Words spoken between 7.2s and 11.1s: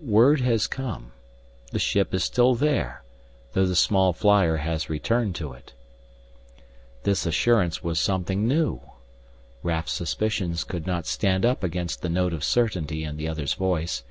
assurance was something new. Raf's suspicions could not